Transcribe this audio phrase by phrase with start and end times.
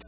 [0.00, 0.07] 何